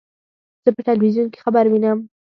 [0.63, 1.99] زه په ټلویزیون کې خبر وینم.